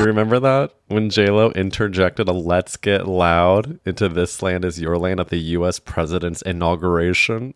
[0.00, 4.96] You remember that when JLo interjected a "Let's get loud" into "This land is your
[4.96, 5.78] land" at the U.S.
[5.78, 7.52] president's inauguration?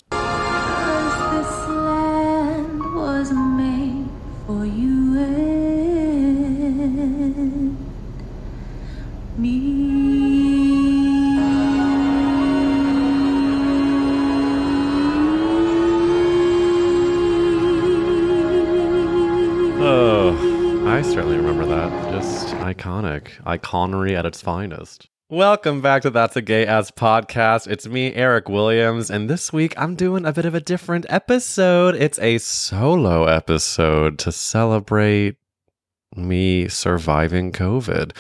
[21.15, 22.11] Certainly remember that.
[22.11, 25.09] Just iconic, iconry at its finest.
[25.31, 27.69] Welcome back to That's a Gay Ass podcast.
[27.69, 31.95] It's me, Eric Williams, and this week I'm doing a bit of a different episode.
[31.95, 35.37] It's a solo episode to celebrate
[36.17, 38.11] me surviving COVID.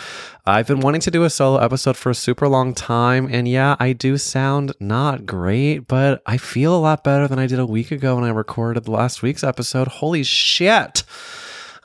[0.46, 3.74] I've been wanting to do a solo episode for a super long time, and yeah,
[3.80, 7.66] I do sound not great, but I feel a lot better than I did a
[7.66, 9.88] week ago when I recorded last week's episode.
[9.88, 11.02] Holy shit!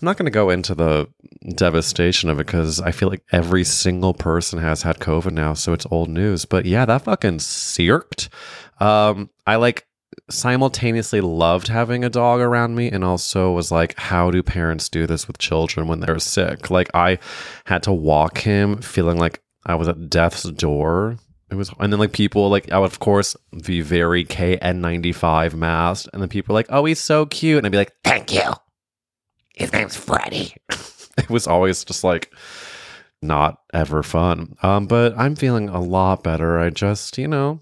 [0.01, 1.09] I'm not going to go into the
[1.55, 5.73] devastation of it because I feel like every single person has had COVID now, so
[5.73, 6.45] it's old news.
[6.45, 8.29] But yeah, that fucking cirked.
[8.79, 9.85] Um, I like
[10.29, 15.07] simultaneously loved having a dog around me and also was like how do parents do
[15.07, 17.17] this with children when they're sick like i
[17.65, 21.17] had to walk him feeling like i was at death's door
[21.49, 23.35] it was and then like people like i would of course
[23.65, 27.71] be very kn95 masked and then people were like oh he's so cute and i'd
[27.71, 28.53] be like thank you
[29.59, 30.55] his name's freddy.
[31.17, 32.33] It was always just like
[33.21, 34.55] not ever fun.
[34.63, 36.57] Um but i'm feeling a lot better.
[36.57, 37.61] I just you know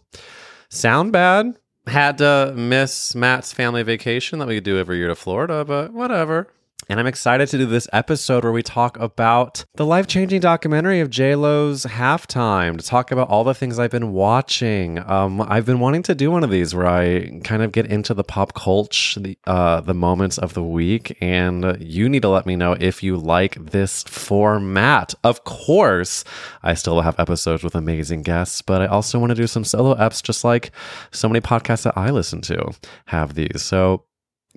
[0.70, 1.58] sound bad.
[1.88, 6.54] Had to miss Matt's family vacation that we do every year to Florida, but whatever.
[6.90, 11.02] And I'm excited to do this episode where we talk about the life changing documentary
[11.02, 15.00] of JLo's halftime, to talk about all the things I've been watching.
[15.00, 18.14] Um, I've been wanting to do one of these where I kind of get into
[18.14, 21.18] the pop culture, the, uh, the moments of the week.
[21.20, 25.14] And you need to let me know if you like this format.
[25.26, 26.24] Of course,
[26.64, 29.94] I still have episodes with amazing guests, but I also want to do some solo
[29.96, 30.72] eps, just like
[31.12, 32.72] so many podcasts that I listen to
[33.08, 33.62] have these.
[33.62, 34.04] So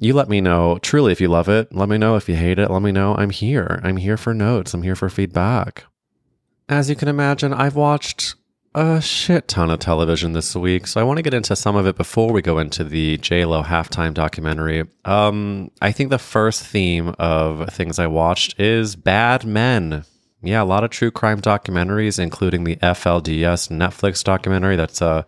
[0.00, 1.74] you let me know truly if you love it.
[1.74, 2.70] Let me know if you hate it.
[2.70, 3.14] Let me know.
[3.16, 3.80] I'm here.
[3.84, 4.72] I'm here for notes.
[4.72, 5.84] I'm here for feedback.
[6.68, 8.34] As you can imagine, I've watched
[8.74, 11.86] a shit ton of television this week, so I want to get into some of
[11.86, 14.84] it before we go into the JLo halftime documentary.
[15.04, 20.04] Um, I think the first theme of things I watched is Bad Men.
[20.42, 24.76] Yeah, a lot of true crime documentaries, including the FLDS Netflix documentary.
[24.76, 25.24] That's uh,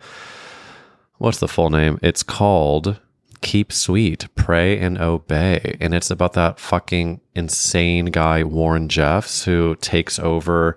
[1.18, 1.98] what's the full name?
[2.00, 2.98] It's called
[3.42, 5.76] Keep Sweet, Pray and Obey.
[5.80, 10.76] And it's about that fucking insane guy, Warren Jeffs, who takes over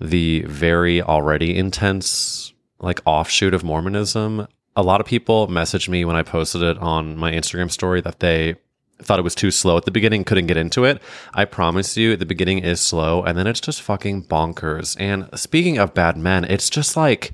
[0.00, 4.46] the very already intense, like, offshoot of Mormonism.
[4.76, 8.20] A lot of people messaged me when I posted it on my Instagram story that
[8.20, 8.54] they
[9.02, 11.00] thought it was too slow at the beginning, couldn't get into it.
[11.34, 14.96] I promise you, the beginning is slow, and then it's just fucking bonkers.
[14.98, 17.32] And speaking of bad men, it's just like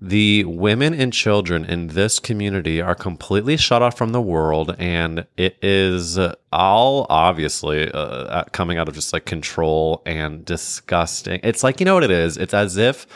[0.00, 5.26] the women and children in this community are completely shut off from the world, and
[5.36, 6.18] it is
[6.50, 11.40] all obviously uh, coming out of just like control and disgusting.
[11.42, 12.38] It's like, you know what it is?
[12.38, 13.06] It's as if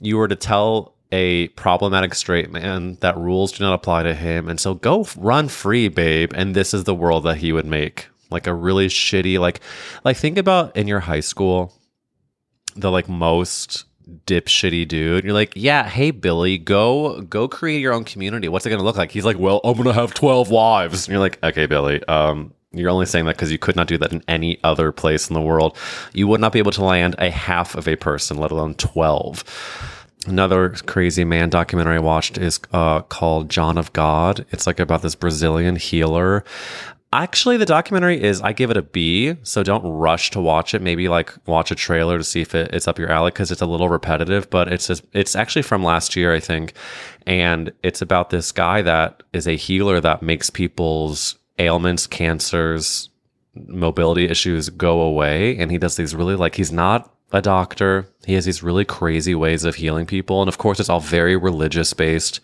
[0.00, 4.48] you were to tell a problematic straight man that rules do not apply to him.
[4.48, 6.32] And so go run free, babe.
[6.34, 8.08] And this is the world that he would make.
[8.30, 9.60] Like a really shitty, like,
[10.04, 11.72] like think about in your high school,
[12.76, 13.84] the like most
[14.26, 15.24] dipshitty dude.
[15.24, 18.48] You're like, yeah, hey Billy, go go create your own community.
[18.48, 19.10] What's it gonna look like?
[19.10, 21.06] He's like, well, I'm gonna have twelve wives.
[21.06, 23.98] And you're like, okay, Billy, um, you're only saying that because you could not do
[23.98, 25.76] that in any other place in the world.
[26.12, 29.44] You would not be able to land a half of a person, let alone twelve.
[30.26, 34.44] Another crazy man documentary I watched is uh, called John of God.
[34.50, 36.44] It's like about this Brazilian healer.
[37.10, 40.82] Actually, the documentary is I give it a B, so don't rush to watch it.
[40.82, 43.62] Maybe like watch a trailer to see if it, it's up your alley because it's
[43.62, 44.50] a little repetitive.
[44.50, 46.74] But it's a, it's actually from last year, I think,
[47.26, 53.08] and it's about this guy that is a healer that makes people's ailments, cancers,
[53.54, 58.06] mobility issues go away, and he does these really like he's not a doctor.
[58.26, 60.40] He has these really crazy ways of healing people.
[60.40, 62.40] And of course, it's all very religious based.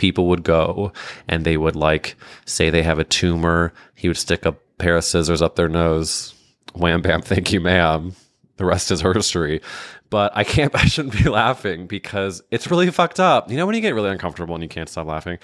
[0.00, 0.94] People would go
[1.28, 2.16] and they would like
[2.46, 3.74] say they have a tumor.
[3.94, 6.32] He would stick a pair of scissors up their nose.
[6.74, 8.14] Wham, bam, thank you, ma'am.
[8.56, 9.60] The rest is history.
[10.08, 13.50] But I can't, I shouldn't be laughing because it's really fucked up.
[13.50, 15.36] You know, when you get really uncomfortable and you can't stop laughing?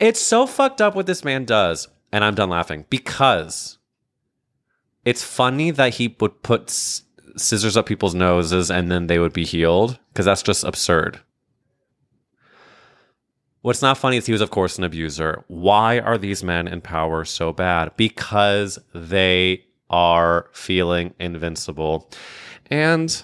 [0.00, 1.86] It's so fucked up what this man does.
[2.12, 3.78] And I'm done laughing because
[5.04, 6.70] it's funny that he would put
[7.36, 11.20] scissors up people's noses and then they would be healed because that's just absurd.
[13.62, 15.44] What's not funny is he was, of course, an abuser.
[15.48, 17.94] Why are these men in power so bad?
[17.96, 22.10] Because they are feeling invincible.
[22.70, 23.22] And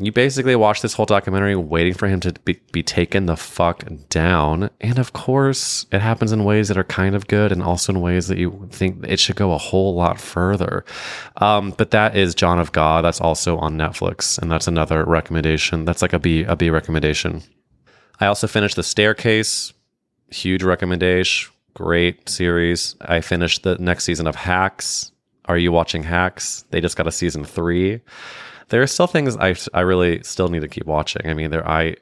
[0.00, 3.84] you basically watch this whole documentary waiting for him to be, be, taken the fuck
[4.08, 4.70] down.
[4.80, 8.00] And of course, it happens in ways that are kind of good and also in
[8.00, 10.84] ways that you think it should go a whole lot further.
[11.38, 13.04] Um, but that is John of God.
[13.04, 14.38] That's also on Netflix.
[14.38, 15.84] And that's another recommendation.
[15.84, 17.42] That's like a B, a B recommendation.
[18.20, 19.72] I also finished The Staircase.
[20.30, 21.52] Huge recommendation.
[21.74, 22.96] Great series.
[23.00, 25.12] I finished the next season of Hacks.
[25.44, 26.64] Are you watching Hacks?
[26.70, 28.00] They just got a season three
[28.68, 31.26] there are still things I I really still need to keep watching.
[31.26, 31.96] I mean, there I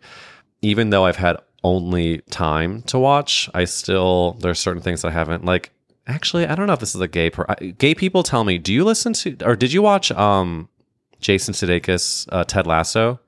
[0.62, 5.44] even though I've had only time to watch, I still there's certain things I haven't
[5.44, 5.72] like.
[6.08, 7.44] Actually, I don't know if this is a gay per,
[7.78, 8.58] gay people tell me.
[8.58, 10.68] Do you listen to or did you watch um
[11.20, 13.20] Jason Sudeikis uh, Ted Lasso?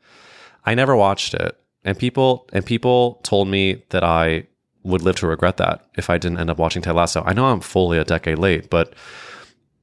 [0.64, 1.58] I never watched it,
[1.88, 4.46] and people and people told me that I
[4.82, 7.22] would live to regret that if I didn't end up watching Ted Lasso.
[7.24, 8.92] I know I'm fully a decade late, but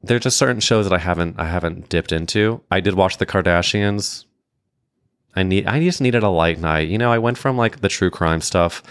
[0.03, 2.61] there's just certain shows that I haven't I haven't dipped into.
[2.69, 4.25] I did watch the Kardashians.
[5.35, 6.89] I need I just needed a light night.
[6.89, 8.83] You know, I went from like the true crime stuff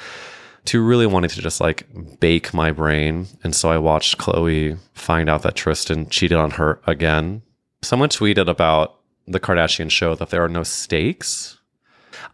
[0.65, 1.87] to really wanting to just like
[2.19, 3.29] bake my brain.
[3.45, 7.43] And so I watched Khloé find out that Tristan cheated on her again.
[7.81, 11.61] Someone tweeted about the Kardashian show that there are no stakes.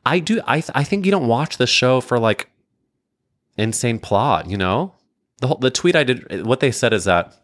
[0.05, 2.51] I do I th- I think you don't watch the show for like
[3.57, 4.95] insane plot, you know?
[5.41, 7.35] The whole, the tweet I did what they said is that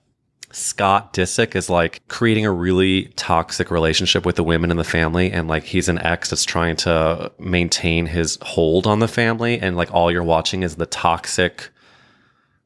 [0.52, 5.30] Scott Disick is like creating a really toxic relationship with the women in the family.
[5.30, 9.58] And like he's an ex that's trying to maintain his hold on the family.
[9.58, 11.70] And like all you're watching is the toxic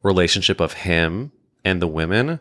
[0.03, 1.33] relationship of him
[1.65, 2.41] and the women.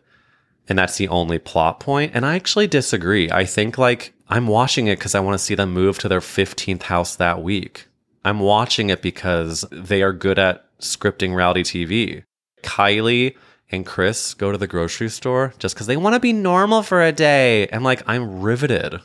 [0.68, 2.12] And that's the only plot point.
[2.14, 3.32] And I actually disagree.
[3.32, 6.20] I think like I'm watching it because I want to see them move to their
[6.20, 7.88] 15th house that week.
[8.24, 12.24] I'm watching it because they are good at scripting reality TV.
[12.62, 13.36] Kylie
[13.72, 17.02] and Kris go to the grocery store just because they want to be normal for
[17.02, 17.68] a day.
[17.68, 19.00] And like, I'm riveted.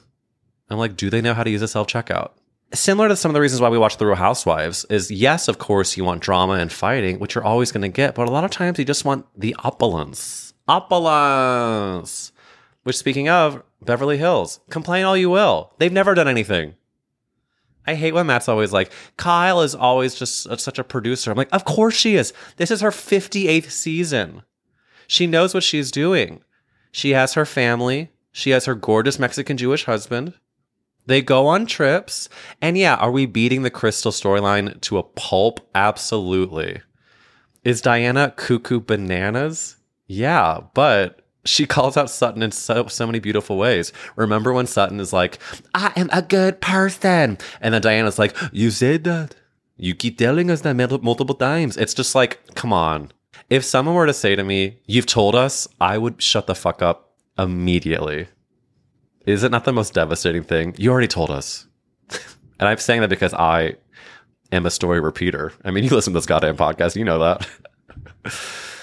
[0.69, 2.33] I'm like, do they know how to use a self checkout?
[2.75, 5.59] Similar to some of the reasons why we watch The Real Housewives, is yes, of
[5.59, 8.43] course, you want drama and fighting, which you're always going to get, but a lot
[8.43, 10.54] of times you just want the opulence.
[10.66, 12.33] Opulence!
[12.83, 15.73] Which, speaking of, Beverly Hills, complain all you will.
[15.79, 16.75] They've never done anything.
[17.87, 21.31] I hate when Matt's always like, Kyle is always just such a producer.
[21.31, 22.33] I'm like, of course she is.
[22.57, 24.43] This is her 58th season.
[25.07, 26.43] She knows what she's doing.
[26.93, 28.11] She has her family.
[28.33, 30.35] She has her gorgeous Mexican Jewish husband.
[31.07, 32.31] They go on trips.
[32.62, 35.61] And yeah, are we beating the Crystal storyline to a pulp?
[35.75, 36.81] Absolutely.
[37.64, 39.76] Is Diana cuckoo bananas?
[40.07, 43.93] Yeah, but she calls out Sutton in so so many beautiful ways.
[44.17, 45.39] Remember when Sutton is like,
[45.75, 49.35] "I am a good person," and then Diana's like, "You said that.
[49.77, 53.13] You keep telling us that multiple times." It's just like, come on.
[53.51, 56.81] If someone were to say to me, You've told us, I would shut the fuck
[56.83, 58.29] up immediately.
[59.27, 60.75] Is it not the most devastating thing?
[60.79, 61.67] You already told us.
[62.59, 63.77] and I'm saying that because I
[64.53, 65.53] am a story repeater.
[65.65, 67.49] I mean, you listen to this goddamn podcast, you know that.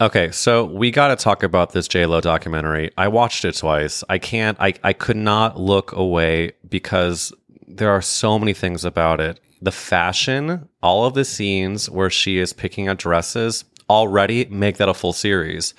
[0.00, 2.90] okay, so we got to talk about this J Lo documentary.
[2.96, 4.02] I watched it twice.
[4.08, 4.56] I can't.
[4.60, 7.32] I I could not look away because
[7.66, 9.40] there are so many things about it.
[9.60, 14.88] The fashion, all of the scenes where she is picking out dresses, already make that
[14.88, 15.74] a full series.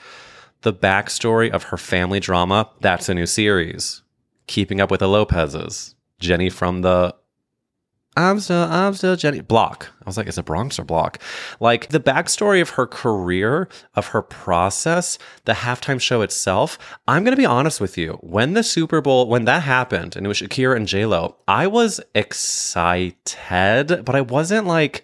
[0.61, 4.01] The backstory of her family drama, that's a new series.
[4.47, 7.13] Keeping up with the Lopez's, Jenny from the
[8.15, 9.91] I'm still, I'm still Jenny Block.
[10.01, 11.19] I was like, is it Bronx or Block?
[11.59, 16.77] Like the backstory of her career, of her process, the halftime show itself.
[17.07, 18.19] I'm gonna be honest with you.
[18.21, 21.67] When the Super Bowl, when that happened, and it was Shakira and J Lo, I
[21.67, 25.03] was excited, but I wasn't like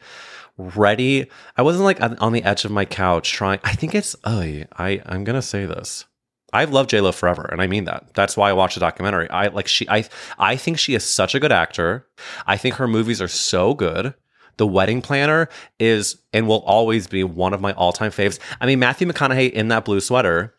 [0.58, 1.28] ready.
[1.58, 3.60] I wasn't like on the edge of my couch trying.
[3.64, 4.16] I think it's.
[4.24, 6.06] Oh, I I'm gonna say this.
[6.54, 8.14] I've loved J Lo forever, and I mean that.
[8.14, 9.30] That's why I watched the documentary.
[9.30, 9.88] I like she.
[9.90, 10.06] I
[10.38, 12.08] I think she is such a good actor.
[12.48, 14.14] I think her movies are so good.
[14.58, 15.48] The Wedding Planner
[15.80, 18.40] is and will always be one of my all time faves.
[18.60, 20.54] I mean, Matthew McConaughey in that blue sweater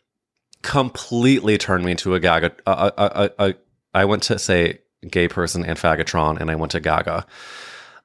[0.63, 2.53] completely turned me into a Gaga.
[3.93, 4.81] I went to say
[5.11, 7.27] gay person and faggotron, and I went to Gaga.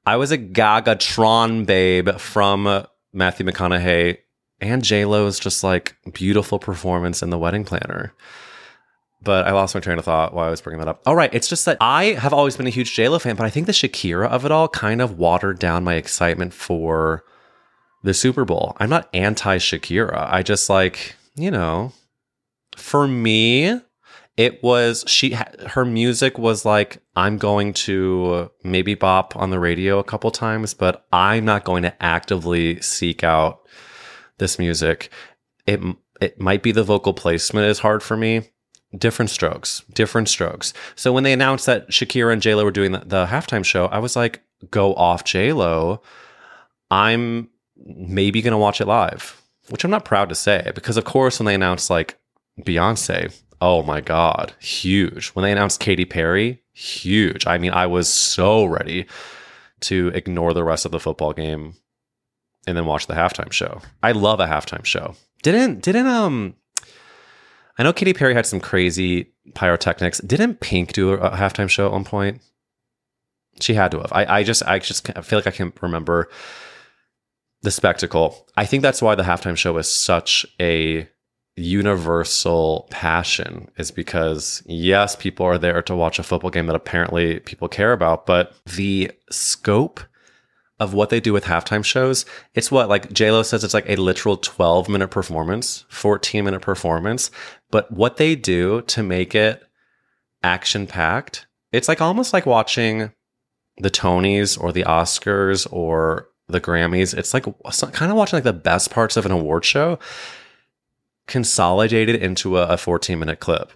[0.06, 4.18] I was a Gagatron babe from Matthew McConaughey
[4.62, 8.14] and J Lo's just like beautiful performance in the wedding planner.
[9.22, 11.02] But I lost my train of thought while I was bringing that up.
[11.06, 13.46] All right, it's just that I have always been a huge J Lo fan, but
[13.46, 17.24] I think the Shakira of it all kind of watered down my excitement for
[18.04, 18.78] the Super Bowl.
[18.80, 20.28] I'm not anti Shakira.
[20.30, 21.92] I just like you know,
[22.78, 23.82] for me,
[24.38, 25.34] it was she
[25.68, 30.74] her music was like i'm going to maybe bop on the radio a couple times
[30.74, 33.65] but i'm not going to actively seek out
[34.38, 35.10] this music.
[35.66, 35.80] It
[36.22, 38.50] it might be the vocal placement is hard for me.
[38.98, 40.74] Different strokes, different strokes.
[40.96, 43.88] So when they announced that Shakira and J Lo were doing the, the halftime show,
[43.88, 46.02] I was like, "Go off, J Lo."
[46.92, 51.40] I'm maybe gonna watch it live, which I'm not proud to say because, of course,
[51.40, 52.18] when they announced like
[52.62, 55.30] Beyonce, oh my god, huge.
[55.30, 57.46] When they announced Katy Perry, huge.
[57.48, 59.08] I mean, I was so ready
[59.82, 61.76] to ignore the rest of the football game
[62.68, 63.82] and then watch the halftime show.
[64.02, 65.16] I love a halftime show.
[65.44, 66.56] Didn't didn't um
[67.78, 70.20] I know Katy Perry had some crazy pyrotechnics.
[70.20, 72.42] Didn't Pink do a, halftime show at one point?
[73.60, 74.12] She had to have.
[74.14, 76.30] I, I just I just I feel like I can remember
[77.62, 78.48] the spectacle.
[78.56, 81.08] I think that's why the halftime show is such a
[81.58, 87.40] universal passion is because yes, people are there to watch a football game that apparently
[87.42, 90.02] people care about, but the scope
[90.80, 93.96] of what they do with halftime shows, it's what like Lo says it's like a
[93.96, 97.32] literal 12 minute performance, 14 minute performance,
[97.72, 99.64] but what they do to make it
[100.44, 103.12] action packed, it's like almost like watching
[103.78, 107.18] the Tonys or the Oscars or the Grammys.
[107.18, 107.46] It's like
[107.94, 110.00] kind of watching like the best parts of an award show
[111.28, 113.72] consolidated into a 14 minute clip.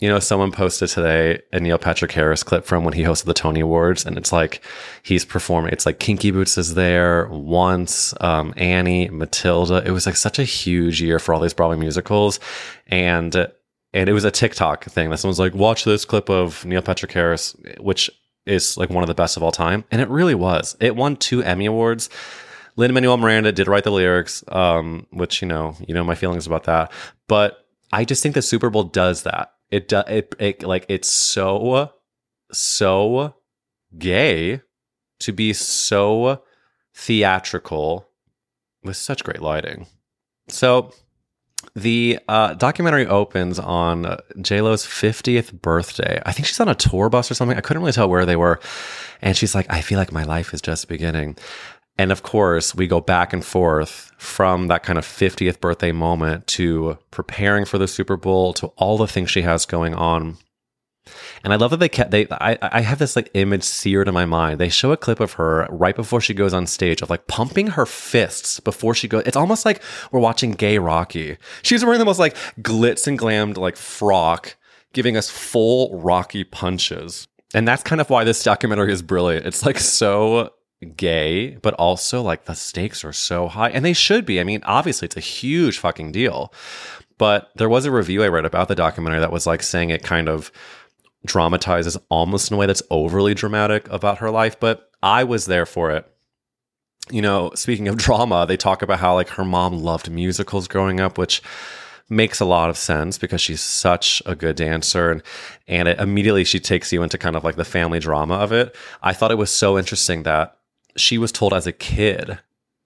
[0.00, 3.34] You know, someone posted today a Neil Patrick Harris clip from when he hosted the
[3.34, 4.64] Tony Awards, and it's like
[5.02, 5.72] he's performing.
[5.72, 9.82] It's like Kinky Boots is there, once, um, Annie, Matilda.
[9.84, 12.40] It was like such a huge year for all these Broadway musicals,
[12.86, 13.34] and
[13.92, 17.12] and it was a TikTok thing that someone's like, watch this clip of Neil Patrick
[17.12, 18.08] Harris, which
[18.46, 20.78] is like one of the best of all time, and it really was.
[20.80, 22.08] It won two Emmy awards.
[22.76, 26.46] Lin Manuel Miranda did write the lyrics, um, which you know, you know my feelings
[26.46, 26.90] about that,
[27.28, 31.08] but I just think the Super Bowl does that it does it, it like it's
[31.08, 31.92] so
[32.52, 33.34] so
[33.96, 34.60] gay
[35.20, 36.42] to be so
[36.94, 38.08] theatrical
[38.82, 39.86] with such great lighting.
[40.48, 40.92] So
[41.74, 46.20] the uh, documentary opens on J Lo's 50th birthday.
[46.24, 47.56] I think she's on a tour bus or something.
[47.56, 48.60] I couldn't really tell where they were.
[49.20, 51.36] And she's like, I feel like my life is just beginning.
[52.00, 56.46] And of course, we go back and forth from that kind of 50th birthday moment
[56.46, 60.38] to preparing for the Super Bowl to all the things she has going on.
[61.44, 64.14] And I love that they kept they I, I have this like image seared in
[64.14, 64.58] my mind.
[64.58, 67.66] They show a clip of her right before she goes on stage of like pumping
[67.66, 69.24] her fists before she goes.
[69.26, 71.36] It's almost like we're watching gay Rocky.
[71.60, 74.56] She's wearing the most like glitz and glammed like frock,
[74.94, 77.28] giving us full Rocky punches.
[77.52, 79.44] And that's kind of why this documentary is brilliant.
[79.44, 80.54] It's like so
[80.96, 84.40] gay, but also like the stakes are so high and they should be.
[84.40, 86.52] I mean, obviously it's a huge fucking deal.
[87.18, 90.02] But there was a review I read about the documentary that was like saying it
[90.02, 90.50] kind of
[91.26, 95.66] dramatizes almost in a way that's overly dramatic about her life, but I was there
[95.66, 96.06] for it.
[97.10, 101.00] you know, speaking of drama, they talk about how like her mom loved musicals growing
[101.00, 101.42] up, which
[102.08, 105.22] makes a lot of sense because she's such a good dancer and
[105.68, 108.74] and it immediately she takes you into kind of like the family drama of it.
[109.02, 110.56] I thought it was so interesting that
[110.96, 112.38] she was told as a kid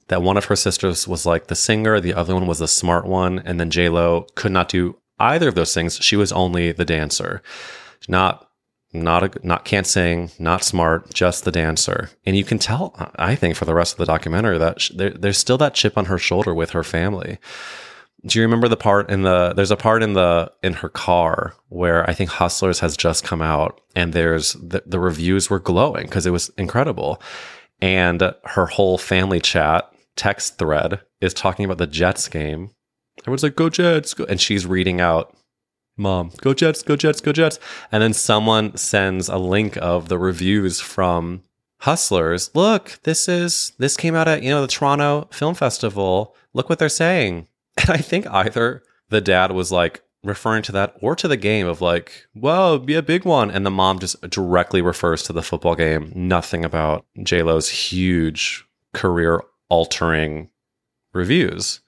[0.09, 3.07] that one of her sisters was like the singer, the other one was the smart
[3.07, 5.97] one, and then J Lo could not do either of those things.
[5.97, 7.43] She was only the dancer,
[8.09, 8.49] not
[8.93, 12.11] not a, not can't sing, not smart, just the dancer.
[12.25, 15.37] And you can tell, I think, for the rest of the documentary that there, there's
[15.37, 17.39] still that chip on her shoulder with her family.
[18.25, 19.53] Do you remember the part in the?
[19.55, 23.43] There's a part in the in her car where I think Hustlers has just come
[23.43, 27.21] out, and there's the, the reviews were glowing because it was incredible,
[27.85, 32.71] and her whole family chat text thread is talking about the Jets game.
[33.21, 34.25] Everyone's like, "Go Jets!" Go.
[34.25, 35.37] and she's reading out
[35.97, 37.59] mom, go Jets, go Jets, go Jets.
[37.93, 41.43] And then someone sends a link of the reviews from
[41.81, 42.51] Hustlers.
[42.55, 46.35] Look, this is this came out at, you know, the Toronto Film Festival.
[46.55, 47.49] Look what they're saying.
[47.77, 51.67] And I think either the dad was like referring to that or to the game
[51.67, 53.51] of like, whoa, be a big one.
[53.51, 59.43] And the mom just directly refers to the football game, nothing about JLo's huge career
[59.69, 60.49] altering
[61.13, 61.81] reviews.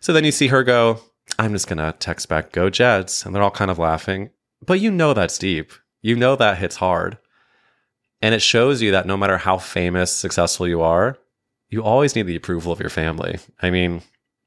[0.00, 1.00] So then you see her go,
[1.38, 3.24] I'm just going to text back, go Jets.
[3.24, 4.30] And they're all kind of laughing.
[4.64, 5.72] But you know that's deep.
[6.02, 7.18] You know that hits hard.
[8.20, 11.18] And it shows you that no matter how famous, successful you are,
[11.70, 13.38] you always need the approval of your family.
[13.60, 14.02] I mean,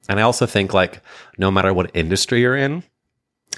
[0.07, 1.01] and I also think like
[1.37, 2.83] no matter what industry you're in,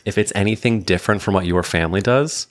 [0.06, 2.48] if it's anything different from what your family does,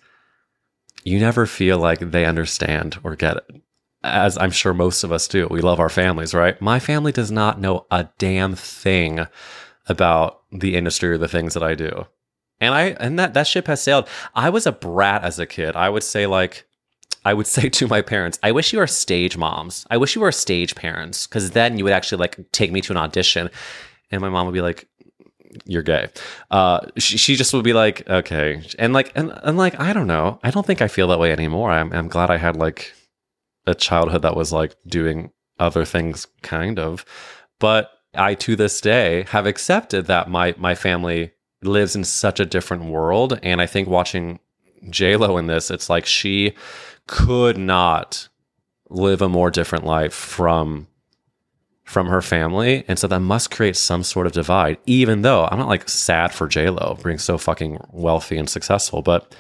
[1.05, 3.62] you never feel like they understand or get it.
[4.02, 5.49] As I'm sure most of us do.
[5.50, 6.61] We love our families, right?
[6.61, 9.26] My family does not know a damn thing
[9.88, 12.07] about the industry or the things that I do.
[12.61, 14.09] And I and that that ship has sailed.
[14.35, 15.76] I was a brat as a kid.
[15.76, 16.66] I would say like
[17.25, 19.87] I would say to my parents, I wish you were stage moms.
[19.90, 22.93] I wish you were stage parents cuz then you would actually like take me to
[22.93, 23.50] an audition
[24.11, 24.88] and my mom would be like
[25.64, 26.08] you're gay.
[26.50, 28.62] Uh, she, she just would be like, okay.
[28.78, 30.38] And like, and, and like, I don't know.
[30.42, 31.71] I don't think I feel that way anymore.
[31.71, 32.92] I'm, I'm glad I had like
[33.66, 37.04] a childhood that was like doing other things kind of,
[37.58, 42.47] but I to this day have accepted that my my family lives in such a
[42.47, 43.38] different world.
[43.42, 44.40] And I think watching
[44.90, 46.54] J Lo in this, it's like she
[47.06, 48.28] could not
[48.88, 50.86] live a more different life from
[51.86, 52.84] from her family.
[52.88, 56.34] And so that must create some sort of divide, even though I'm not like sad
[56.34, 59.34] for J Lo being so fucking wealthy and successful, but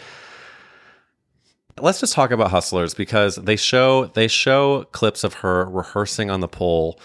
[1.80, 6.40] let's just talk about hustlers because they show they show clips of her rehearsing on
[6.40, 6.98] the pole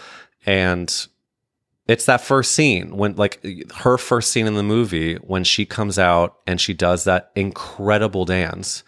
[0.45, 1.07] and
[1.87, 3.43] it's that first scene when like
[3.77, 8.23] her first scene in the movie when she comes out and she does that incredible
[8.23, 8.83] dance.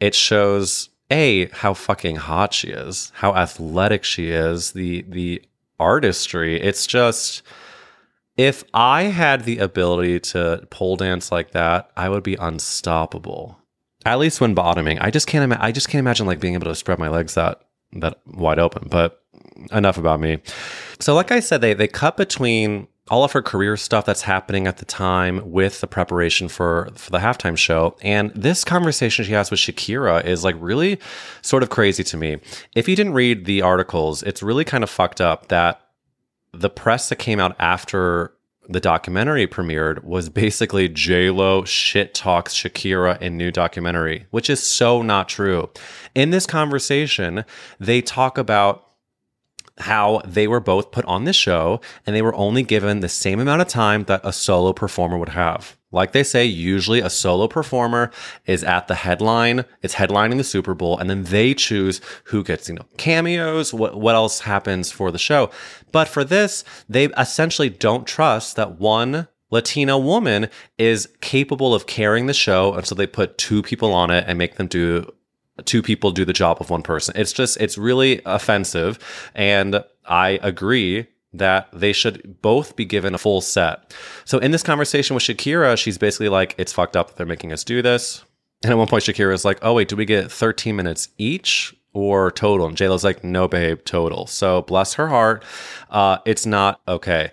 [0.00, 5.42] It shows a how fucking hot she is how athletic she is the the
[5.78, 6.60] artistry.
[6.60, 7.42] It's just
[8.36, 13.58] if i had the ability to pole dance like that i would be unstoppable.
[14.06, 14.98] At least when bottoming.
[15.00, 17.34] I just can't ima- i just can't imagine like being able to spread my legs
[17.34, 17.62] that
[17.92, 19.22] that wide open but
[19.72, 20.38] enough about me.
[21.00, 24.66] So, like I said, they they cut between all of her career stuff that's happening
[24.66, 29.32] at the time with the preparation for for the halftime show and this conversation she
[29.32, 30.98] has with Shakira is like really
[31.42, 32.38] sort of crazy to me.
[32.74, 35.80] If you didn't read the articles, it's really kind of fucked up that
[36.52, 38.32] the press that came out after
[38.68, 44.62] the documentary premiered was basically J Lo shit talks Shakira in new documentary, which is
[44.62, 45.70] so not true.
[46.14, 47.44] In this conversation,
[47.80, 48.87] they talk about
[49.80, 53.40] how they were both put on the show and they were only given the same
[53.40, 55.76] amount of time that a solo performer would have.
[55.90, 58.10] Like they say, usually a solo performer
[58.44, 62.68] is at the headline, it's headlining the Super Bowl, and then they choose who gets,
[62.68, 65.50] you know, cameos, what, what else happens for the show.
[65.90, 72.26] But for this, they essentially don't trust that one Latina woman is capable of carrying
[72.26, 72.74] the show.
[72.74, 75.10] And so they put two people on it and make them do
[75.64, 77.14] two people do the job of one person.
[77.16, 78.98] It's just, it's really offensive.
[79.34, 83.94] And I agree that they should both be given a full set.
[84.24, 87.52] So in this conversation with Shakira, she's basically like, it's fucked up that they're making
[87.52, 88.24] us do this.
[88.62, 91.74] And at one point, Shakira is like, oh, wait, do we get 13 minutes each
[91.92, 92.66] or total?
[92.66, 94.26] And JLo's like, no, babe, total.
[94.26, 95.44] So bless her heart.
[95.90, 97.30] Uh, it's not okay.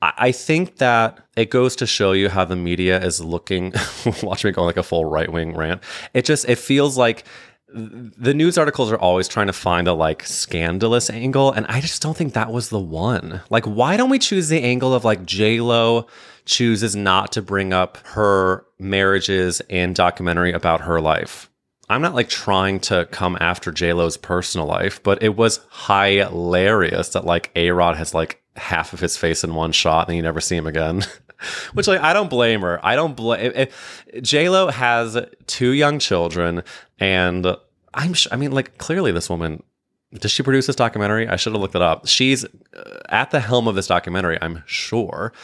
[0.00, 3.72] I think that it goes to show you how the media is looking.
[4.22, 5.82] watch me go on like a full right wing rant.
[6.14, 7.24] It just it feels like
[7.70, 12.00] the news articles are always trying to find a like scandalous angle and i just
[12.00, 15.24] don't think that was the one like why don't we choose the angle of like
[15.26, 16.06] j-lo
[16.46, 21.50] chooses not to bring up her marriages and documentary about her life
[21.90, 27.08] I'm not like trying to come after J Lo's personal life, but it was hilarious
[27.10, 30.22] that like A Rod has like half of his face in one shot and you
[30.22, 31.04] never see him again.
[31.72, 32.84] Which like I don't blame her.
[32.84, 33.68] I don't blame.
[34.20, 36.62] J Lo has two young children,
[36.98, 37.56] and
[37.94, 38.14] I'm.
[38.14, 39.62] Sh- I mean, like clearly this woman.
[40.14, 41.28] Does she produce this documentary?
[41.28, 42.06] I should have looked it up.
[42.06, 44.38] She's uh, at the helm of this documentary.
[44.40, 45.34] I'm sure.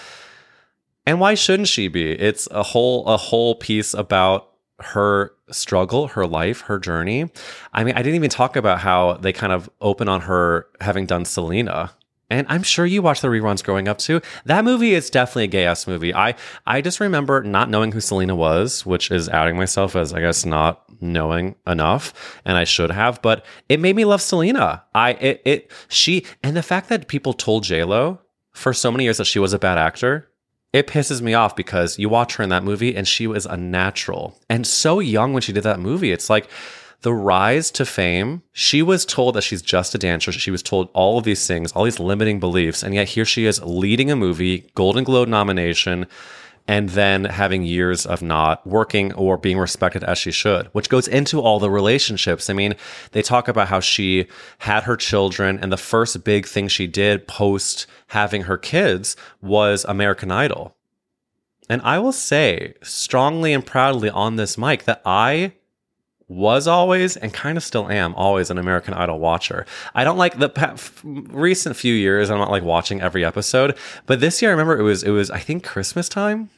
[1.07, 2.13] And why shouldn't she be?
[2.13, 7.31] It's a whole a whole piece about her struggle, her life, her journey.
[7.73, 11.07] I mean, I didn't even talk about how they kind of open on her having
[11.07, 11.93] done Selena
[12.35, 14.21] and I'm sure you watched the reruns growing up too.
[14.45, 16.13] That movie is definitely a gay ass movie.
[16.13, 16.35] I
[16.67, 20.45] I just remember not knowing who Selena was, which is outing myself as I guess
[20.45, 23.23] not knowing enough, and I should have.
[23.23, 24.83] But it made me love Selena.
[24.95, 28.21] I it, it she and the fact that people told J Lo
[28.53, 30.29] for so many years that she was a bad actor.
[30.73, 33.57] It pisses me off because you watch her in that movie and she was a
[33.57, 36.11] natural and so young when she did that movie.
[36.11, 36.49] It's like
[37.05, 40.33] the rise to fame, she was told that she's just a dancer.
[40.33, 42.83] She was told all of these things, all these limiting beliefs.
[42.83, 46.07] And yet here she is leading a movie, Golden Globe nomination,
[46.67, 51.07] and then having years of not working or being respected as she should, which goes
[51.07, 52.49] into all the relationships.
[52.49, 52.75] I mean,
[53.13, 54.27] they talk about how she
[54.61, 59.85] had her children, and the first big thing she did post having her kids was
[59.85, 60.75] American Idol.
[61.69, 65.53] And I will say strongly and proudly on this mic that I
[66.29, 69.67] was always and kind of still am always an American Idol watcher.
[69.95, 72.31] I don't like the pa- recent few years.
[72.31, 75.31] I'm not like watching every episode, but this year I remember it was it was
[75.31, 76.51] I think Christmas time.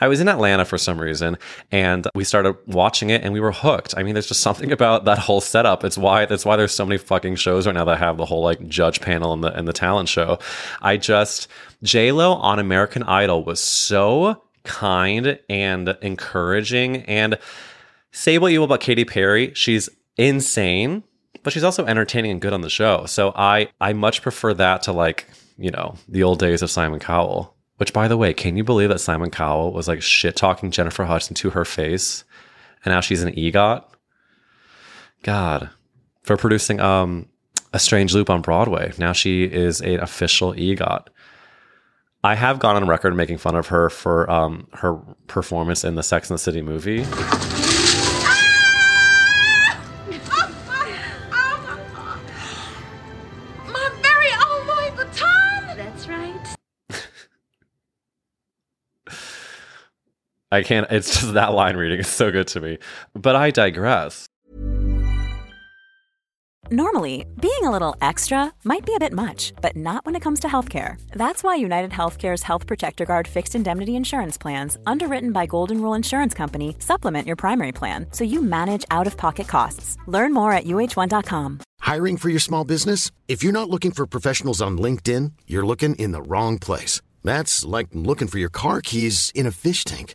[0.00, 1.38] I was in Atlanta for some reason
[1.70, 3.94] and we started watching it and we were hooked.
[3.96, 5.84] I mean, there's just something about that whole setup.
[5.84, 8.42] It's why that's why there's so many fucking shows right now that have the whole
[8.42, 10.38] like judge panel and the and the talent show.
[10.80, 11.48] I just
[11.82, 17.38] J Lo on American Idol was so kind and encouraging and
[18.12, 21.02] say what you will about Katy Perry, she's insane,
[21.42, 23.06] but she's also entertaining and good on the show.
[23.06, 25.26] So I I much prefer that to like,
[25.58, 27.56] you know, the old days of Simon Cowell.
[27.78, 31.04] Which by the way, can you believe that Simon Cowell was like shit talking Jennifer
[31.04, 32.22] Hudson to her face?
[32.84, 33.84] And now she's an EGOT?
[35.22, 35.70] God.
[36.22, 37.26] For producing um
[37.72, 38.92] a strange loop on Broadway.
[38.98, 41.08] Now she is an official EGOT.
[42.24, 44.94] I have gone on record making fun of her for um, her
[45.26, 47.04] performance in the Sex and the City movie.
[60.52, 62.78] I can't, it's just that line reading is so good to me.
[63.14, 64.26] But I digress.
[66.70, 70.40] Normally, being a little extra might be a bit much, but not when it comes
[70.40, 71.00] to healthcare.
[71.12, 75.94] That's why United Healthcare's Health Protector Guard fixed indemnity insurance plans, underwritten by Golden Rule
[75.94, 79.96] Insurance Company, supplement your primary plan so you manage out of pocket costs.
[80.06, 81.60] Learn more at uh1.com.
[81.80, 83.10] Hiring for your small business?
[83.26, 87.00] If you're not looking for professionals on LinkedIn, you're looking in the wrong place.
[87.24, 90.14] That's like looking for your car keys in a fish tank.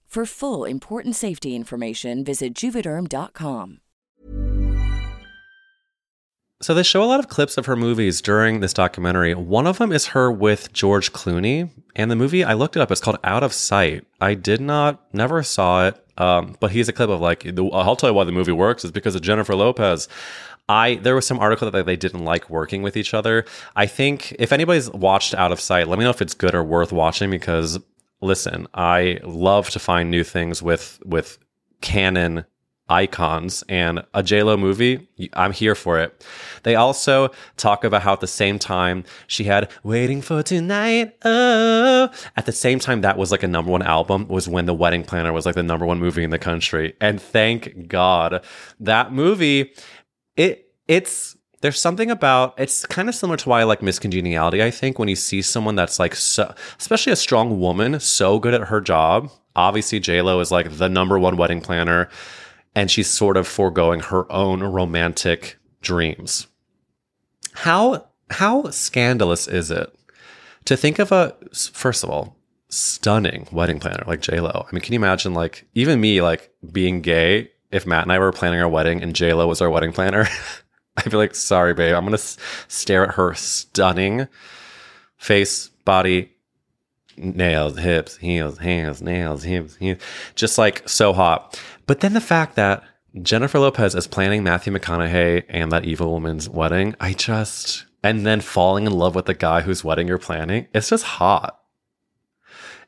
[0.11, 3.77] For full important safety information, visit juvederm.com.
[6.61, 9.33] So they show a lot of clips of her movies during this documentary.
[9.33, 12.91] One of them is her with George Clooney, and the movie I looked it up.
[12.91, 14.05] It's called Out of Sight.
[14.19, 17.47] I did not, never saw it, um, but he's a clip of like.
[17.57, 20.09] I'll tell you why the movie works is because of Jennifer Lopez.
[20.67, 23.45] I there was some article that they didn't like working with each other.
[23.77, 26.65] I think if anybody's watched Out of Sight, let me know if it's good or
[26.65, 27.79] worth watching because
[28.21, 31.37] listen, I love to find new things with with
[31.81, 32.45] canon
[32.91, 36.25] icons and a JLo movie, I'm here for it.
[36.63, 42.09] They also talk about how at the same time she had Waiting for Tonight, oh,
[42.35, 45.03] at the same time that was like a number one album was when The Wedding
[45.03, 46.93] Planner was like the number one movie in the country.
[46.99, 48.43] And thank God
[48.79, 49.73] that movie,
[50.35, 54.61] it it's there's something about it's kind of similar to why I like Miss Congeniality.
[54.61, 58.53] I think when you see someone that's like so, especially a strong woman, so good
[58.53, 59.31] at her job.
[59.55, 62.09] Obviously, J Lo is like the number one wedding planner
[62.75, 66.47] and she's sort of foregoing her own romantic dreams.
[67.53, 69.93] How how scandalous is it
[70.65, 72.37] to think of a first of all
[72.69, 74.65] stunning wedding planner like J Lo?
[74.67, 78.19] I mean, can you imagine like even me like being gay if Matt and I
[78.19, 80.27] were planning our wedding and J Lo was our wedding planner?
[80.97, 84.27] I'd be like, sorry, babe, I'm gonna s- stare at her stunning
[85.17, 86.31] face, body,
[87.17, 89.99] nails, hips, heels, hands, nails, hips, heels,
[90.35, 91.59] just like so hot.
[91.85, 92.83] But then the fact that
[93.21, 98.41] Jennifer Lopez is planning Matthew McConaughey and that evil woman's wedding, I just, and then
[98.41, 101.59] falling in love with the guy whose wedding you're planning, it's just hot.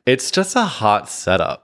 [0.06, 1.63] It's just a hot setup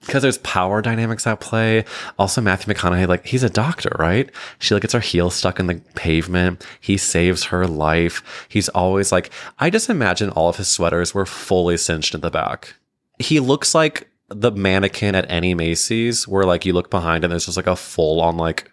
[0.00, 1.84] because there's power dynamics at play.
[2.18, 4.30] Also, Matthew McConaughey, like he's a doctor, right?
[4.58, 6.64] She like gets her heel stuck in the pavement.
[6.80, 8.46] He saves her life.
[8.48, 12.30] He's always like, I just imagine all of his sweaters were fully cinched in the
[12.30, 12.74] back.
[13.18, 17.46] He looks like the mannequin at any Macy's, where like you look behind and there's
[17.46, 18.70] just like a full on like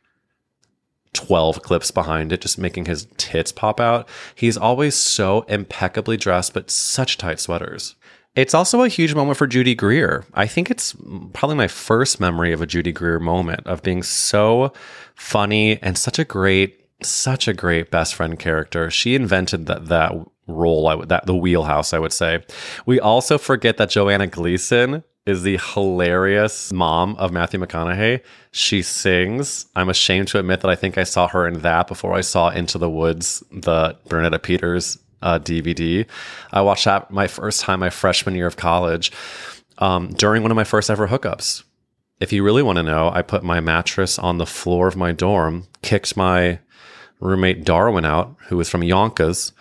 [1.13, 4.07] 12 clips behind it, just making his tits pop out.
[4.35, 7.95] He's always so impeccably dressed, but such tight sweaters.
[8.37, 10.23] It's also a huge moment for Judy Greer.
[10.35, 10.95] I think it's
[11.33, 14.73] probably my first memory of a Judy Greer moment of being so
[15.15, 18.91] funny and such a great, such a great best friend character.
[18.91, 20.13] She invented that that
[20.45, 22.43] role, I would, that the wheelhouse, I would say.
[22.85, 28.21] We also forget that Joanna Gleason is the hilarious mom of Matthew McConaughey.
[28.51, 29.65] She sings.
[29.75, 32.49] I'm ashamed to admit that I think I saw her in that before I saw
[32.49, 36.05] Into the Woods, the Bernadette Peters uh, DVD.
[36.51, 39.11] I watched that my first time my freshman year of college
[39.77, 41.63] um, during one of my first ever hookups.
[42.19, 45.11] If you really want to know, I put my mattress on the floor of my
[45.11, 46.59] dorm, kicked my
[47.19, 49.51] roommate Darwin out, who was from Yonkers,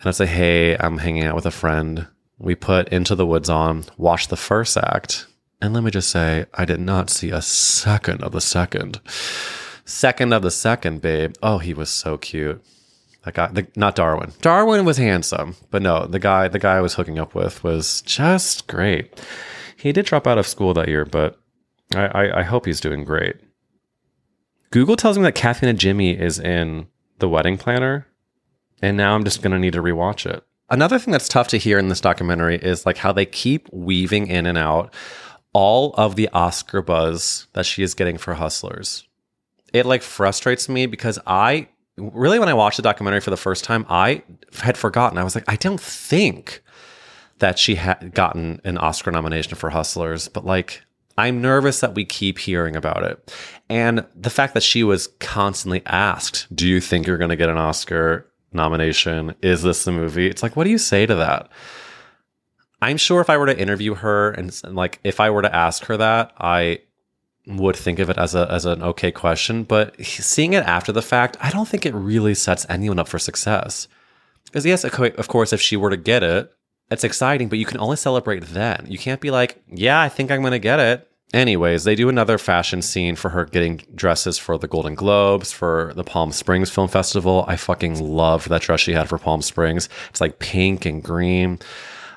[0.00, 2.06] and I said, "Hey, I'm hanging out with a friend."
[2.38, 5.26] We put Into the Woods on, watched the first act,
[5.60, 9.00] and let me just say, I did not see a second of the second.
[9.84, 11.34] Second of the second, babe.
[11.42, 12.64] Oh, he was so cute.
[13.24, 14.32] That guy, the, not Darwin.
[14.40, 18.00] Darwin was handsome, but no, the guy, the guy I was hooking up with was
[18.02, 19.20] just great.
[19.76, 21.38] He did drop out of school that year, but
[21.94, 23.36] I, I, I hope he's doing great.
[24.70, 26.86] Google tells me that Kathy Najimy is in
[27.18, 28.06] The Wedding Planner,
[28.80, 30.42] and now I'm just gonna need to rewatch it.
[30.70, 34.28] Another thing that's tough to hear in this documentary is like how they keep weaving
[34.28, 34.94] in and out
[35.52, 39.08] all of the Oscar buzz that she is getting for Hustlers.
[39.72, 41.68] It like frustrates me because I
[42.00, 44.22] really when I watched the documentary for the first time, I
[44.60, 45.18] had forgotten.
[45.18, 46.62] I was like, I don't think
[47.38, 50.82] that she had gotten an Oscar nomination for Hustlers, but like
[51.18, 53.34] I'm nervous that we keep hearing about it.
[53.68, 57.50] And the fact that she was constantly asked, Do you think you're going to get
[57.50, 59.34] an Oscar nomination?
[59.42, 60.28] Is this the movie?
[60.28, 61.50] It's like, what do you say to that?
[62.82, 65.54] I'm sure if I were to interview her and, and like if I were to
[65.54, 66.80] ask her that, I
[67.46, 71.02] would think of it as a as an okay question, but seeing it after the
[71.02, 73.88] fact, I don't think it really sets anyone up for success.
[74.44, 76.52] Because yes, of course, if she were to get it,
[76.90, 78.84] it's exciting, but you can only celebrate then.
[78.88, 81.06] You can't be like, yeah, I think I'm going to get it.
[81.32, 85.92] Anyways, they do another fashion scene for her getting dresses for the Golden Globes, for
[85.94, 87.44] the Palm Springs Film Festival.
[87.46, 89.88] I fucking loved that dress she had for Palm Springs.
[90.08, 91.60] It's like pink and green.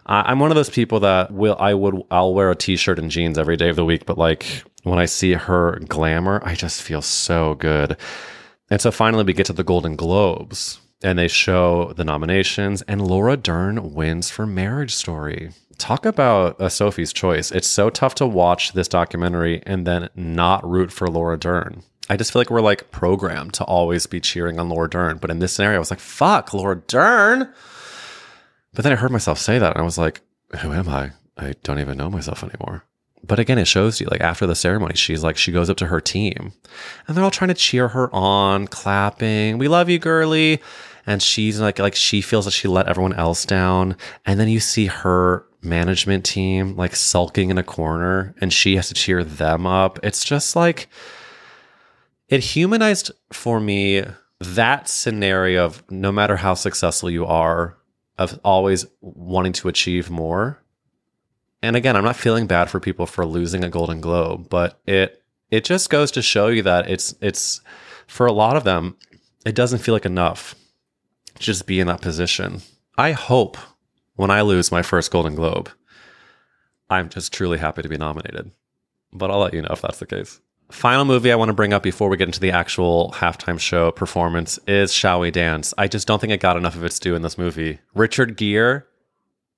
[0.07, 3.37] I'm one of those people that will I would I'll wear a t-shirt and jeans
[3.37, 7.01] every day of the week, but like when I see her glamour, I just feel
[7.01, 7.97] so good.
[8.69, 13.05] And so finally, we get to the Golden Globes and they show the nominations, and
[13.05, 15.51] Laura Dern wins for Marriage Story.
[15.77, 17.51] Talk about a Sophie's choice.
[17.51, 21.83] It's so tough to watch this documentary and then not root for Laura Dern.
[22.09, 25.17] I just feel like we're like programmed to always be cheering on Laura Dern.
[25.17, 27.51] But in this scenario, I was like, fuck, Laura Dern.
[28.73, 30.21] But then I heard myself say that and I was like,
[30.59, 31.11] who am I?
[31.37, 32.83] I don't even know myself anymore.
[33.25, 35.87] But again, it shows you like after the ceremony, she's like, she goes up to
[35.87, 36.51] her team
[37.07, 39.57] and they're all trying to cheer her on, clapping.
[39.57, 40.61] We love you, girly.
[41.05, 43.95] And she's like, like she feels that she let everyone else down.
[44.25, 48.89] And then you see her management team like sulking in a corner and she has
[48.89, 49.99] to cheer them up.
[50.03, 50.89] It's just like,
[52.27, 54.03] it humanized for me
[54.39, 57.77] that scenario of no matter how successful you are,
[58.17, 60.62] of always wanting to achieve more
[61.63, 65.23] and again, I'm not feeling bad for people for losing a Golden Globe, but it
[65.49, 67.61] it just goes to show you that it's it's
[68.05, 68.97] for a lot of them,
[69.45, 70.55] it doesn't feel like enough
[71.35, 72.61] to just be in that position.
[72.97, 73.57] I hope
[74.15, 75.71] when I lose my first Golden Globe,
[76.89, 78.51] I'm just truly happy to be nominated.
[79.13, 80.41] But I'll let you know if that's the case.
[80.69, 83.91] Final movie I want to bring up before we get into the actual halftime show
[83.91, 85.73] performance is Shall We Dance.
[85.77, 87.79] I just don't think it got enough of its due in this movie.
[87.93, 88.83] Richard Gere,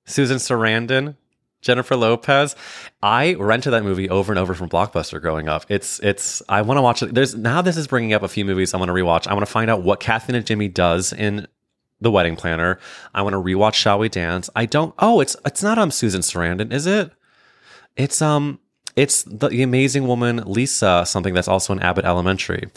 [0.04, 1.16] Susan Sarandon,
[1.62, 2.54] Jennifer Lopez.
[3.02, 5.64] I rented that movie over and over from Blockbuster growing up.
[5.68, 7.14] It's it's I want to watch it.
[7.14, 9.26] There's now this is bringing up a few movies I want to rewatch.
[9.26, 11.46] I want to find out what Kathy Najimy does in
[12.00, 12.78] The Wedding Planner.
[13.14, 14.48] I want to rewatch Shall We Dance.
[14.54, 14.94] I don't.
[14.98, 17.10] Oh, it's it's not um Susan Sarandon, is it?
[17.96, 18.60] It's um
[18.94, 22.70] it's the, the amazing woman Lisa, something that's also in Abbott Elementary.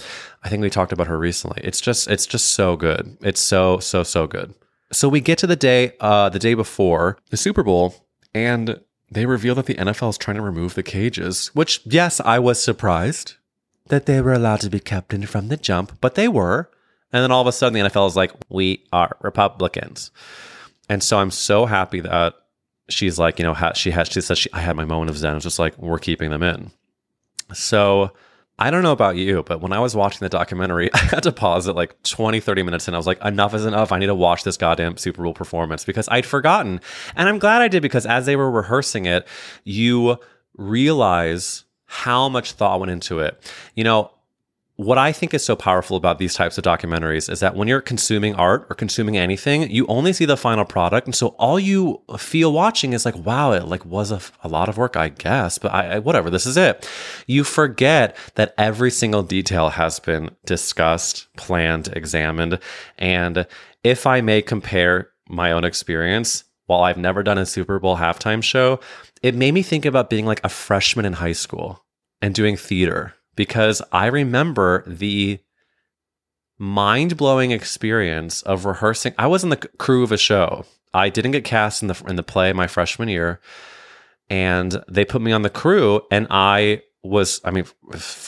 [0.44, 1.62] I think we talked about her recently.
[1.64, 3.18] It's just it's just so good.
[3.22, 4.54] It's so so so good.
[4.92, 7.96] So we get to the day uh the day before the Super Bowl
[8.34, 8.80] and
[9.12, 12.64] they reveal that the NFL is trying to remove the cages, which, yes, I was
[12.64, 13.36] surprised
[13.88, 16.70] that they were allowed to be kept in from the jump, but they were.
[17.12, 20.12] And then all of a sudden, the NFL is like, we are Republicans.
[20.88, 22.36] And so I'm so happy that
[22.88, 25.36] she's like, you know, she has, she says, she, I had my moment of zen.
[25.36, 26.72] It's just like, we're keeping them in.
[27.54, 28.12] So
[28.62, 31.32] I don't know about you, but when I was watching the documentary, I had to
[31.32, 33.94] pause at like 20, 30 minutes and I was like, enough is enough.
[33.94, 36.82] I need to watch this goddamn Super Bowl performance because I'd forgotten.
[37.16, 39.26] And I'm glad I did because as they were rehearsing it,
[39.64, 40.18] you
[40.58, 43.42] realize how much thought went into it.
[43.76, 44.12] You know,
[44.80, 47.82] what I think is so powerful about these types of documentaries is that when you're
[47.82, 52.02] consuming art or consuming anything, you only see the final product, and so all you
[52.18, 55.58] feel watching is like, "Wow, it like was a, a lot of work, I guess."
[55.58, 56.90] But I, I, whatever, this is it.
[57.28, 62.58] You forget that every single detail has been discussed, planned, examined,
[62.98, 63.48] and
[63.84, 68.42] if I may compare my own experience, while I've never done a Super Bowl halftime
[68.42, 68.80] show,
[69.22, 71.84] it made me think about being like a freshman in high school
[72.22, 75.40] and doing theater because I remember the
[76.58, 79.14] mind blowing experience of rehearsing.
[79.18, 80.66] I was in the crew of a show.
[80.94, 83.40] I didn't get cast in the in the play my freshman year,
[84.30, 87.66] and they put me on the crew, and I was I mean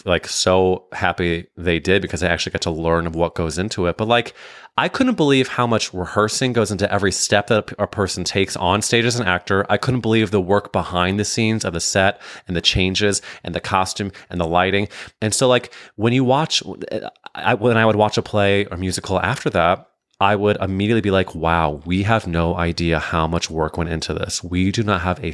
[0.06, 3.88] like so happy they did because I actually got to learn of what goes into
[3.88, 3.98] it.
[3.98, 4.34] But like
[4.78, 8.82] I couldn't believe how much rehearsing goes into every step that a person takes on
[8.82, 9.66] stage as an actor.
[9.70, 13.54] I couldn't believe the work behind the scenes of the set and the changes and
[13.54, 14.88] the costume and the lighting.
[15.22, 18.78] And so like when you watch eh, I, when I would watch a play or
[18.78, 19.90] musical after that,
[20.22, 24.14] I would immediately be like, wow, we have no idea how much work went into
[24.14, 24.44] this.
[24.44, 25.30] We do not have a,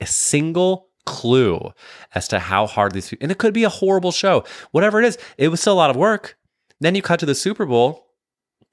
[0.00, 1.72] a single clue
[2.14, 4.44] as to how hard these and it could be a horrible show.
[4.70, 6.36] Whatever it is it was still a lot of work.
[6.80, 8.06] Then you cut to the super bowl.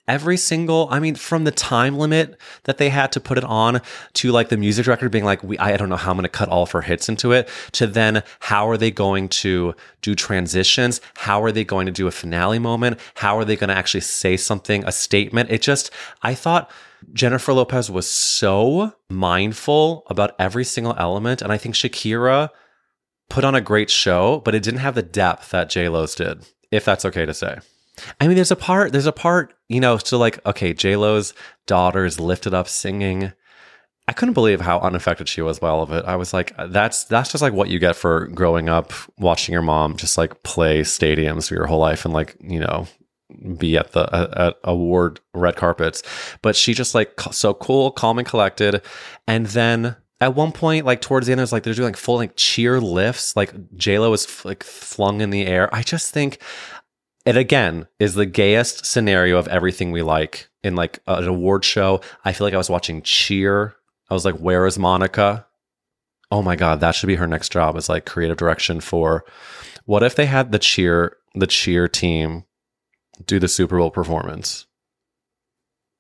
[0.08, 3.80] Every single i mean from the time limit that they had to put it on
[4.14, 6.30] to like the music director being like we i don't know how i'm going to
[6.30, 10.16] cut all of her hits into it to then how are they going to do
[10.16, 11.00] transitions?
[11.16, 13.00] How are they going to do a finale moment?
[13.16, 15.52] How are they going to actually say something a statement?
[15.52, 15.92] It just
[16.24, 16.72] i thought
[17.14, 21.42] Jennifer Lopez was so mindful about every single element.
[21.42, 22.50] And I think Shakira
[23.30, 26.46] put on a great show, but it didn't have the depth that J Lo's did,
[26.72, 27.60] if that's okay to say.
[28.20, 31.34] I mean, there's a part, there's a part, you know, to like, okay, J Lo's
[31.68, 33.34] daughter is lifted up singing.
[34.08, 36.04] I couldn't believe how unaffected she was by all of it.
[36.06, 39.62] I was like, that's that's just like what you get for growing up watching your
[39.62, 42.88] mom just like play stadiums for your whole life and like, you know,
[43.58, 44.04] be at the
[44.38, 46.04] at award red carpets
[46.42, 48.82] but she just like so cool calm and collected.
[49.28, 51.98] And then at one point like towards the end it was like they're doing like
[51.98, 55.74] full like cheer lifts like j-lo was like flung in the air.
[55.74, 56.42] I just think
[57.26, 62.02] it again is the gayest scenario of everything we like in like an award show.
[62.26, 63.76] I feel like i was watching cheer.
[64.10, 65.46] I was like where is monica?
[66.32, 69.24] Oh my god, that should be her next job is like creative direction for
[69.86, 72.44] what if they had the cheer the cheer team
[73.26, 74.66] do the Super Bowl performance?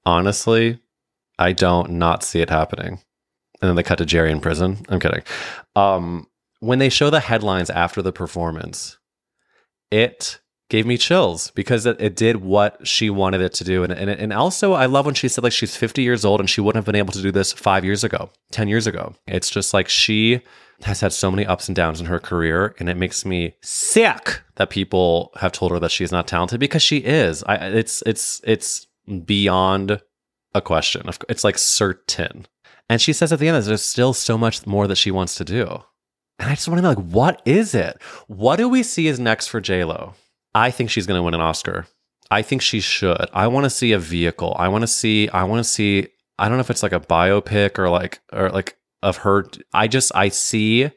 [0.06, 0.80] Honestly,
[1.38, 3.00] I don't not see it happening.
[3.62, 4.86] And then they cut to Jerry in prison.
[4.90, 5.24] I'm kidding.
[5.76, 6.28] Um,
[6.60, 8.98] when they show the headlines after the performance,
[9.92, 10.40] it
[10.70, 13.84] gave me chills because it, it did what she wanted it to do.
[13.84, 16.50] And, and, and also, I love when she said like she's 50 years old and
[16.50, 19.16] she wouldn't have been able to do this five years ago, 10 years ago.
[19.28, 20.42] It's just like she
[20.84, 22.76] has had so many ups and downs in her career.
[22.80, 26.82] And it makes me sick that people have told her that she's not talented because
[26.82, 27.44] she is.
[27.44, 28.88] I, it's, it's, it's
[29.26, 30.02] beyond
[30.54, 31.10] a question.
[31.28, 32.46] It's like certain.
[32.90, 35.36] And she says at the end that there's still so much more that she wants
[35.36, 35.84] to do.
[36.40, 38.02] And I just want to know, like, what is it?
[38.28, 40.14] What do we see as next for JLo?
[40.56, 41.86] I think she's going to win an Oscar.
[42.32, 43.28] I think she should.
[43.34, 44.56] I want to see a vehicle.
[44.58, 45.30] I want to see.
[45.30, 46.08] I want to see.
[46.38, 49.45] I don't know if it's like a biopic or like or like of her.
[49.74, 50.91] I just I see.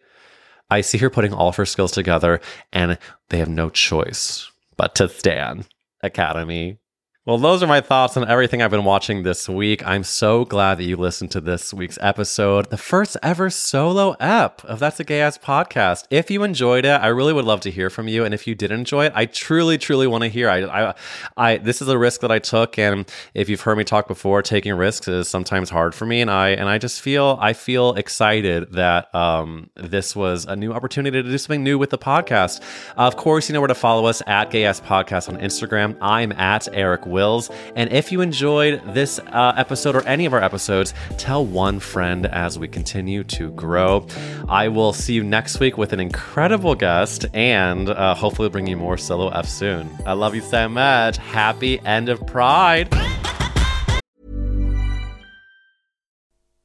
[0.71, 2.41] I see her putting all of her skills together,
[2.73, 2.99] and
[3.29, 5.69] they have no choice but to stand
[6.03, 6.79] Academy
[7.25, 9.87] well, those are my thoughts on everything I've been watching this week.
[9.87, 14.65] I'm so glad that you listened to this week's episode, the first ever solo ep
[14.65, 16.09] of That's a Gay Ass podcast.
[16.11, 18.25] If you enjoyed it, I really would love to hear from you.
[18.25, 20.51] And if you did enjoy it, I truly, truly want to hear.
[20.51, 20.95] I, I,
[21.37, 24.43] I, this is a risk that I took, and if you've heard me talk before,
[24.43, 27.95] taking risks is sometimes hard for me, and I, and I just feel, I feel
[27.95, 32.61] excited that um, this was a new opportunity to do something new with the podcast.
[32.97, 35.97] Of course, you know where to follow us at Gay Ass Podcast on Instagram.
[36.01, 37.51] I'm at Eric Wills.
[37.77, 42.27] And if you enjoyed this uh, episode or any of our episodes, tell one friend
[42.27, 44.07] as we continue to grow.
[44.49, 48.77] I will see you next week with an incredible guest and uh, hopefully bring you
[48.77, 49.89] more solo F soon.
[50.07, 51.19] I love you so much.
[51.19, 52.93] Happy end of Pride.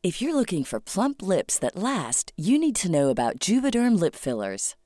[0.03, 4.15] If you're looking for plump lips that last, you need to know about Juvederm lip
[4.15, 4.75] fillers.